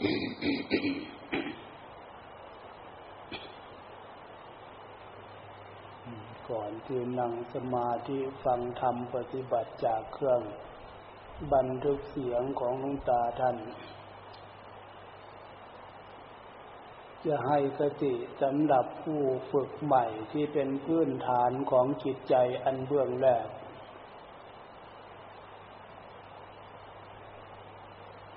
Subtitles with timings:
[0.00, 10.42] ก่อนที่นั่งสมาธิฟังธรรมปฏิบัติจากเครื่อง
[11.52, 13.56] บันทึกเสียงของลุงตาท่าน
[17.24, 19.20] จะให้สติสำหรับผู้
[19.52, 23.46] ฝึกใหม่ที่เป็นพื้นฐานของจิตใจอันเบื้องแรก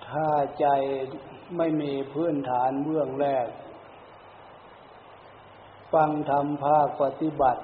[0.07, 0.27] ถ้า
[0.59, 0.67] ใจ
[1.57, 3.47] ไม่มีพื้นฐานเบื้องแรก
[5.93, 7.63] ฟังธรรมภาคปฏิบัติ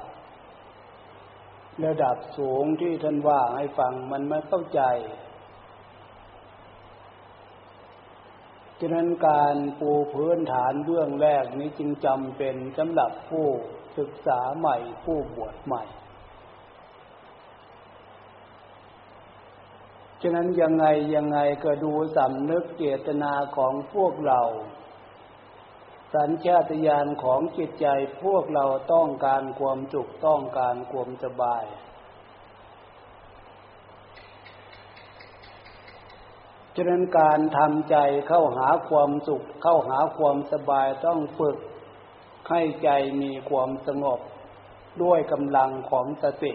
[1.86, 4.82] ระดับสูงที่ท่านว่าให้ฟังมันไม่เข้าใจ
[8.80, 13.48] ฉะนั้นการปูพื้นฐานเบื้องแรกนี้จึงจำเป็นสำหรับผู้
[13.98, 24.42] ศึกษาใหม่ผู้บวชใหม่ะนั้นยังไงยังไงก็ดูสำนึกเจตนาของพวกเรา
[26.16, 27.88] สัญชาตญาณของจิตใจ
[28.24, 31.64] พวกเราต้องการความจุกต้องการความสบาย
[36.76, 41.58] ฉะนั้นการทำใจเข้าหาความสุข เข้าหาความสบายต้องฝึก
[42.50, 42.90] ให้ใจ
[43.22, 44.20] มีความสงบ
[45.04, 46.54] ด้วยกำลังของสติ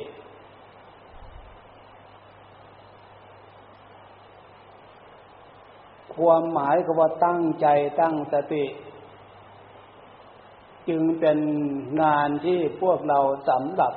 [6.19, 7.67] ความหมายก็ว่าตั้งใจ
[8.01, 8.65] ตั้งสติ
[10.89, 11.39] จึงเป็น
[12.03, 13.95] งานที่พวกเราสำหรับ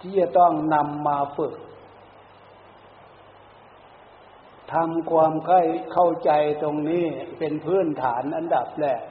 [0.00, 1.54] ที่จะต้องนำมาฝึก
[4.72, 5.32] ทำความ
[5.92, 6.30] เข้าใจ
[6.62, 7.04] ตรงนี้
[7.38, 9.02] เป็นพื้นฐานอันดับแรก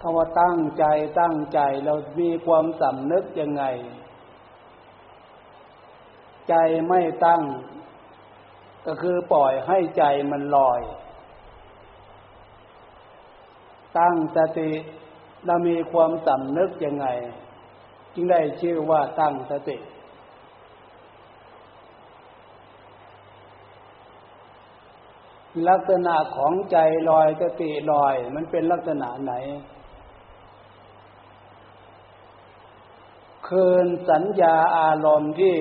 [0.00, 0.84] คำว่าตั้งใจ
[1.20, 3.64] ตั้งใจเรามีความสำนึกยังไง
[6.48, 6.54] ใจ
[6.88, 7.42] ไม่ตั้ง
[8.86, 10.80] ก็คือปล่อยให้ใจมันลอย
[13.98, 14.70] ตั้งสติ
[15.46, 17.06] เรามีความสำนึกยังไง
[18.14, 19.76] จึงได้ชื่อว่าตั้งสติ
[25.68, 26.76] ลักษณะของใจ
[27.10, 29.32] ลอยสติลอย มันเป็นลักษณะไหน
[33.48, 35.56] คืนสัญญาอารมณ์ที่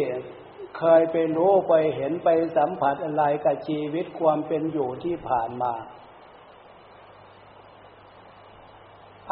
[0.77, 2.27] เคยไปรู้ไปเห็นไป
[2.57, 5.73] สัมผัสอะไรกับชีวิตความเป็นอยู่ที่ผ่านมา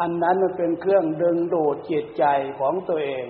[0.00, 2.24] อันนั้นมันเป็นเครื่องดึงดูดจิตใจ
[2.60, 3.26] ของตัวเอง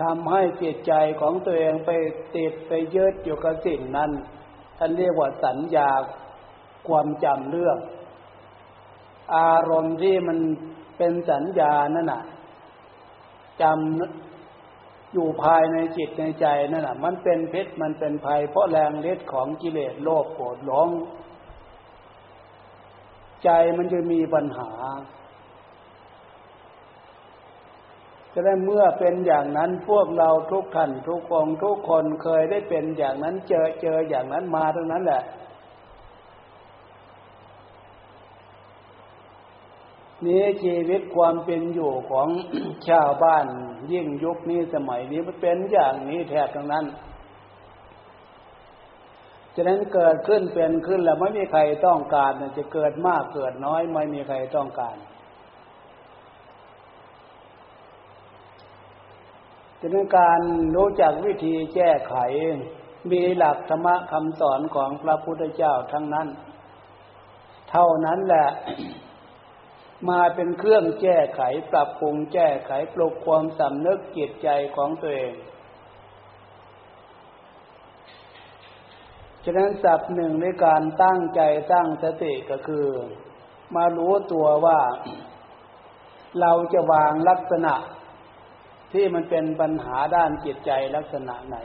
[0.00, 1.90] ทำให้จิตใจของตัวเองไป
[2.36, 4.10] ติดไปยึดอยู่กับสิ่งนั้น
[4.78, 5.90] ท่านเรียกว่าสัญญา
[6.88, 7.78] ความจำเรื่อง
[9.36, 10.38] อารมณ์ที่มัน
[10.98, 12.22] เป็นสัญญานั่นน่ะ
[13.62, 14.41] จำ
[15.12, 20.88] อยู่ภายในจิตในใจนั่นน่ะมันเป็นพิษมันเป็นภัย เพราะแรงฤทธิ์ของกิเลสโลภโกรธหลง
[23.44, 24.70] ใจมันจะมีปัญหา
[28.32, 35.22] จะได้เมื่อเป็นอย่างนั้นพวกเราทุกท่านทุกองทุกคนเคยได้เป็นอย่างนั้นเจอเจออย่างนั้นมาทั้งนั้นแหละ
[40.26, 42.28] นี้ชีวิตความเป็นอยู่ของ
[42.88, 43.46] ชาวบ้าน
[43.92, 46.84] ยิ่งยุคนี้สมัยนี้มันเป็นอย่างนี้แทบทั้งนั้น
[49.54, 54.96] ฉะนั้นเกิดขึ้นเป็นขึ้นแล้วไม่มีใครต้องการจะเกิดมากเกิดน้อยไม่มีใครต้องการ
[59.80, 60.40] ดังนั้นการ
[60.76, 62.14] รู้จักวิธีแก้ไข
[63.10, 66.28] มีหลักธรรมะคำสอนของพระพุทธเจ้าทั้งนั้น
[67.70, 68.48] เท่านั้นแหละ
[70.08, 71.40] มาเป็นเครื่องแก้ไข
[71.70, 75.34] ปรับปรุงแก้ไขปลุกความสำนึกจิตใจของตัวเอง
[79.44, 81.40] ฉะนั้นสับหนึ่งในการตั้งใจ
[81.72, 82.86] ตั้งสติก็คือ
[83.74, 84.80] มารู้ตัวว่า
[86.40, 87.74] เราจะวางลักษณะ
[88.92, 91.56] ที่มันเป็นปัญหาด้านจิตใจลักษณะไหน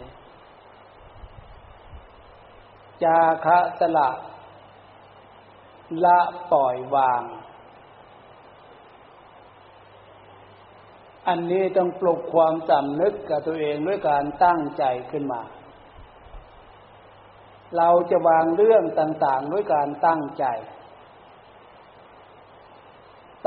[3.04, 4.10] จาคะสละ
[6.06, 6.19] ละ
[6.51, 7.22] ปล่อยวาง
[11.28, 15.42] อันนี้ต้องปลุกความสำนึกกับตัวเองด้วยการตั้งใจขึ้นมา
[17.78, 20.46] เราจะวางเรื่องต่างๆ ด้วยการตั้งใจ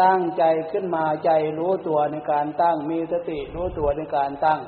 [0.02, 4.60] ตั้งใจขึ้นมาใจรู้ตัวในการตั้งมีสติรู้ตัวในการตั้ง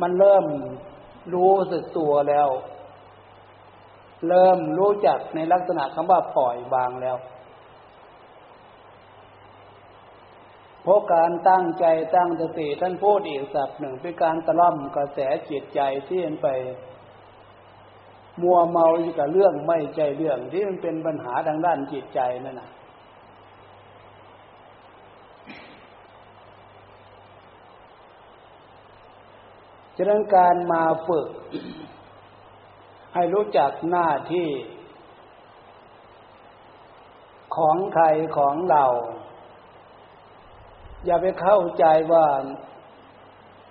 [0.00, 0.44] มันเริ่ม
[1.34, 2.48] รู้สึกตัวแล้ว
[4.28, 7.16] เริ่มรู้จักในลักษณะคำว่าปล่อยวางแล้ว
[10.77, 15.18] พ เพ ราะการตั้งใจตั้งสติท่านพูดอีกสับหนึ่งเป็นการตะล่อมกระแส
[15.50, 16.48] จิตใจที่มันไป
[18.42, 22.70] มัวเมาอยู่กับเรื่องไม่ใจเรื่องที่มันเป็นปัญหาทางด้านจิตใจนั่นนะ
[29.96, 31.28] ฉะนั้นการมาฝึก
[33.14, 34.48] ให้รู้จักหน้าที่
[37.56, 38.04] ของใคร
[38.38, 38.84] ของเรา
[41.06, 42.26] อย่าไปเข้าใจว่า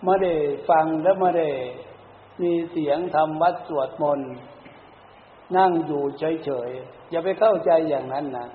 [0.06, 0.34] ไม่ได้
[0.70, 1.50] ฟังและไม่ได้
[2.42, 4.32] มีเสียงทำวัดสวดมนต์
[5.58, 8.48] นั่งอยู่เฉยๆ อย่าไปเข้าใจอย่างนั้นนะ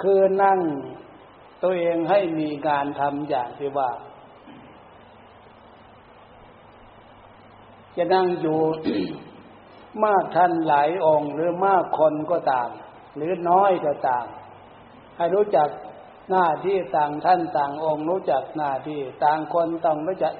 [0.00, 0.60] คือนั่ง
[1.62, 3.90] ตัวเองให้มีงานทำอย่างที่ว่า
[7.96, 8.60] จะนั่งอยู่
[10.04, 12.68] มากท่านหลายองค์ หรือมากคนก็ตาม
[13.16, 14.26] หรือน้อยก็ตาม
[15.16, 15.68] ให้รู้จัก
[16.32, 20.34] หน้าที่ต่างท่านต่างองค์รู้จักหน้าที่ ต่างคนต้องรู้จัก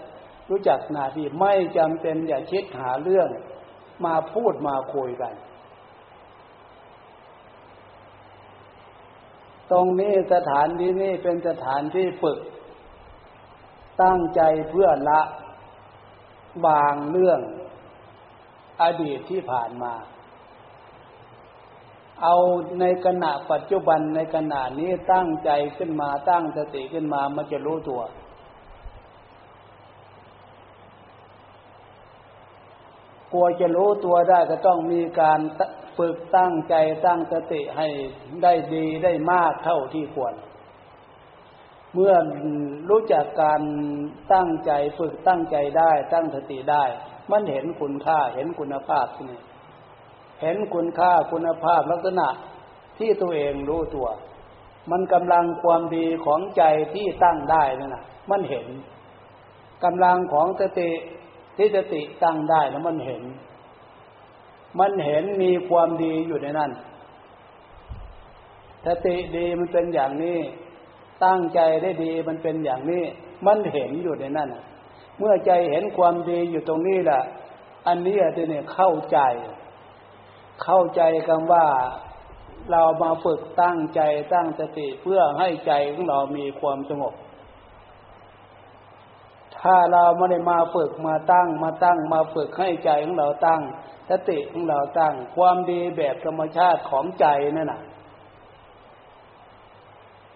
[0.51, 3.29] รู้จักหน้าที่ไม่จำเป็นอย่าคิดหาเรื่อง
[4.05, 5.35] มาพูดมาคุยกัน
[9.71, 12.39] ตรงนี้สถานที่นี้เป็นสถานที่ฝึก
[14.03, 14.41] ตั้งใจ
[14.71, 15.21] เพื่อละ
[16.67, 17.41] บางเรื่อง
[18.83, 19.93] อดีตที่ผ่านมา
[22.23, 22.37] เอา
[22.81, 28.03] ในขณะปัจจุบันในขณะนี้ตั้งใจขึ้นมาตั้งสติขึ้นมามันจะรู้ตัว
[33.33, 35.41] กลัวจะรู้ตัวได้ก็ต้องมีการ
[35.99, 36.75] ฝึกตั้งใจ
[37.07, 37.89] ตั้งสติให้
[38.43, 40.35] ได้ดีได้มากเท่าที่ควร
[41.95, 42.15] เมื่อ
[42.91, 43.63] รู้จักการ
[44.35, 46.85] ตั้งใจฝึกตั้งใจได้ ตั้งสติได้
[47.31, 49.41] มันเห็นคุณค่าเห็นคุณภาพที่นี่
[50.43, 52.29] เห็นคุณค่าคุณภาพลักษณะ
[52.99, 54.09] ที่ตัวเองรู้ตัว
[54.91, 56.63] มันกำลังความดีของใจ
[56.95, 58.67] ที่ตั้งได้นั่นนะมันเห็น
[59.85, 60.91] กำลังของสติ
[61.57, 63.23] ที่สติตั้งได้นะมันเห็น
[64.81, 66.71] มันเห็นมีความดีอยู่ในนั้น
[68.87, 70.39] สติดีมันเป็นอย่างนี้
[71.25, 73.05] ตั้งใจได้ดีมันเป็นอย่างนี้
[73.47, 74.49] มันเห็นอยู่ในนั้น
[75.19, 77.21] เมื่อใจเห็นความดีอยู่ตรงนี้แหละ
[77.87, 79.19] อันนี้อะเนี่ยเข้าใจ
[80.65, 81.67] เข้าใจคำว่า
[82.71, 84.01] เรามาฝึกตั้งใจ
[84.33, 87.15] ตั้งสติเพื่อให้ใจของเรามีความสงบ
[89.59, 93.61] ถ้าเราไม่ได้มาฝึกมาตั้งมาตั้งมาฝึกให้ใจของเราตั้ง
[94.11, 97.81] สติของเราตั้ง ความดีแบบธรรมชาติของใจนั่นน่ะ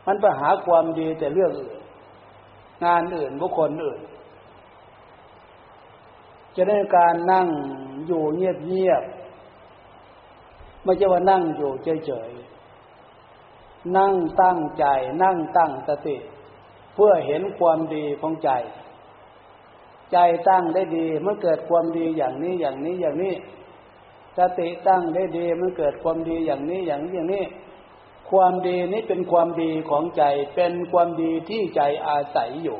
[0.07, 1.79] มันไปหาความดีแต่เรื่องอื่น
[2.85, 4.01] งานอื่นบุคคลอื่น
[6.57, 7.47] จะได้การนั่ง
[8.07, 9.16] อยู่เงียบๆ
[10.87, 11.71] ไม่ใช่ว่านั่งอยู่
[12.07, 14.85] เฉยๆ นั่งตั้งใจ
[15.23, 16.17] นั่งตั้งสติ
[16.95, 18.51] เพื่อเห็นความดีของใจ
[20.13, 20.19] ใจ
[20.49, 23.35] ตั้งได้ดีเมื่อเกิดความดีอย่างนี้อย่างนี้อย่างนี้
[24.39, 27.45] สติตั้งได้ดีเมื่อเกิดความดีอย่างนี้อย่างนี้อย่างนี้
[28.31, 30.23] ความดีนี้เป็นความดีของใจ
[30.55, 32.79] เป็นความดีที่ใจอาศัยอยู่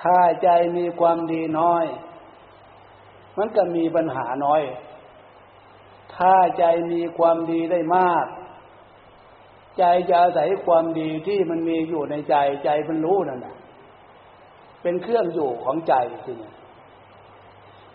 [0.00, 1.84] ถ้าใจมีความดีน้อย
[3.38, 4.62] มันก็มีปัญหาน้อย
[6.16, 8.26] ถ้าใจมีความดีได้มาก
[9.78, 13.56] ใจจะอาศัยความดีที่มันมีอยู่ในใจใจมันรู้นั่นแหละ
[14.82, 15.94] เป็นเครื่องอยู่ของใจ
[16.24, 16.32] สิ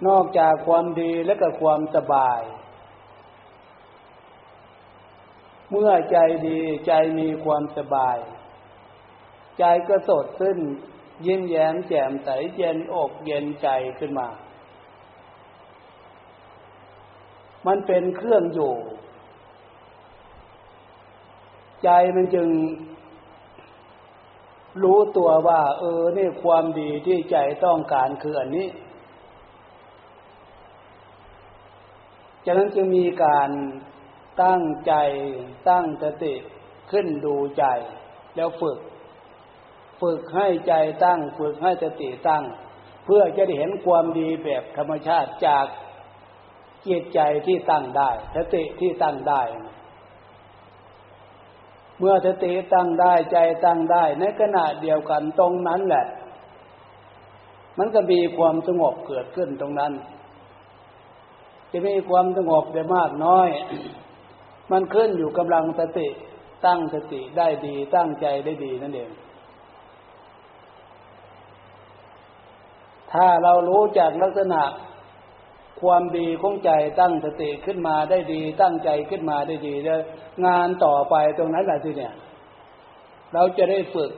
[0.07, 2.41] นอกจากความดีและก็ความสบาย
[5.71, 8.17] เมื่อใจดีใจมีความสบาย
[9.59, 10.57] ใจก็สดขึ้น
[11.25, 13.69] ยิ้มแย้มแจ่มใสเย็นอกเย็นใจ
[13.99, 14.27] ขึ้นมา
[17.67, 18.73] มันเป็นเครื่องอยู่
[21.83, 22.49] ใจมันจึง
[24.83, 28.67] รู้ตัวว่า เออ นี่ความดีที่ใจต้องการคืออันนี้
[32.45, 33.49] ฉะนั้นจึงมีการ
[34.43, 34.93] ตั้งใจ
[35.69, 36.33] ตั้งสติ
[36.91, 37.65] ขึ้นดูใจ
[38.35, 38.79] แล้วฝึก
[40.01, 42.43] ฝึกให้ใจตั้ง ฝึกให้สติตั้ง
[43.05, 45.65] เพื่อจะได้เห็นความดีแบบธรรมชาติจาก
[46.85, 49.41] จิตใจที่ตั้งได้สติที่ตั้งได้
[51.99, 56.05] เมื่อสติตั้งได้ใจตั้งได้ ในขณะเดียวกันตรงนั้นแหละ
[57.77, 59.93] มันก็มีความสงบเกิดขึ้นตรงนั้น
[61.71, 63.49] จะมีความสงบได้มากน้อย
[64.71, 66.07] มันขึ้นอยู่กำลังสติ
[66.65, 69.11] ตั้งสติได้ดี ตั้งใจได้ดีนั่นเอง
[73.13, 74.61] ถ้าเรารู้จากลักษณะ
[75.81, 79.99] ความดีของใจตั้งสติขึ้นมาได้ดี ตั้งใจขึ้นมาได้ดีแล้ว
[80.45, 82.13] งานต่อไปตรงนั้นแหละที่เนี่ย
[83.33, 84.11] เราจะได้ฝึก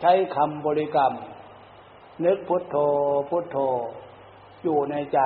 [0.00, 1.12] ใช้คำบริกรรม
[2.24, 2.76] นึกพุทโธ
[3.30, 3.58] พุทโธ
[4.62, 5.20] อยู่ในใจ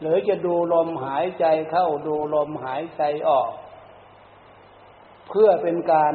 [0.00, 3.50] หรือจะดูลมหายใจเข้าดูลมหายใจออก
[5.28, 6.14] เพื่อเป็นการ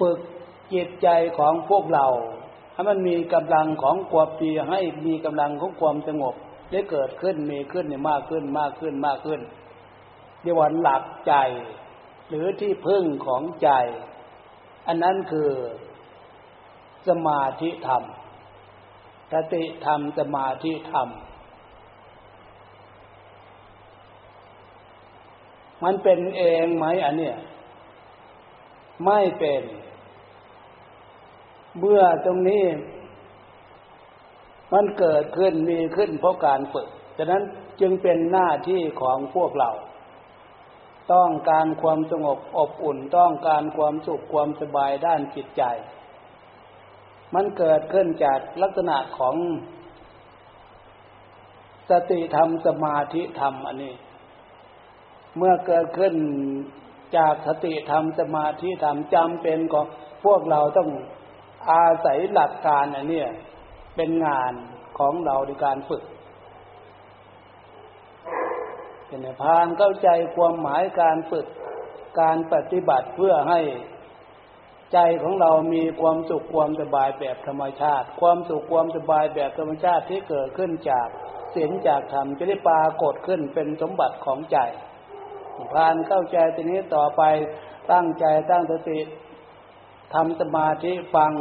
[0.00, 0.18] ฝึก
[0.74, 2.06] จิตใจของพวกเรา
[2.76, 6.34] ให้มันมีกำลังของความเพียรให้มีกำลังของความสงบ
[6.70, 9.40] ได้เกิดขึ้นมีขึ้นเนี่ยมากขึ้นมากขึ้นมากขึ้น
[10.42, 11.34] เรียกว่าหลักใจ
[12.28, 13.70] หรือที่พึ่งของใจ
[14.86, 15.50] อันนั้นคือ
[17.08, 18.02] สมาธิธรรม
[19.32, 21.08] สติธรรมสมาธิธรรม
[25.84, 27.36] มันเป็นเองไหมอันเนี้ย
[29.06, 29.62] ไม่เป็น
[31.80, 32.64] เมื่อตรงนี้
[34.72, 37.42] มันเกิดขึ้นมีขึ้นเพราะการฝึก ฉะนั้น
[37.80, 39.70] จึงเป็นหน้าที่ของพวกเรา
[41.12, 45.62] ต้องการความสงบอบอุ่นต้องการความสุขความสบายด้านจิตใจ
[47.34, 49.36] มันเกิดขึ้นจากลักษณะของ
[51.90, 53.94] สติธรรมสมาธิธรรมอันนี้
[55.36, 56.14] เมื่อเกิดขึ้น
[57.16, 59.86] จากสติธรรมสมาธิธรรมจำเป็นของ
[60.24, 60.88] พวกเราต้อง
[61.70, 63.24] อาศัยหลักการอันนี้
[63.96, 64.52] เป็นงาน
[64.98, 66.02] ของเราในการฝึก
[69.06, 71.46] เป็นพานเข้าใจความหมายการฝึก
[72.20, 73.60] การปฏิบัติเพื่อให้
[74.92, 81.08] ใจของเรามีความสุขความสบายแบบธรรมชาติ ความสุขความสบายแบบธรรมชาติที่เกิดขึ้นจาก
[81.54, 84.58] ศีลจากธรรมจะได้ปรากฏขึ้นเป็นสมบัติของใจ
[85.72, 87.22] พานเข้าใจทีนี้ต่อไป
[87.92, 88.98] ตั้งใจตั้งสติ
[90.14, 91.32] ทำสมาธิฟัง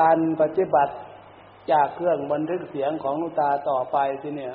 [0.00, 0.94] การปฏิบัติ
[1.72, 4.54] จากเครื่องบันทึกเสียงของลูตาต่อไปที่เนี่ย